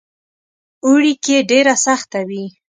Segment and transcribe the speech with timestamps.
[0.85, 2.45] اوړي کې ډېره سخته وي.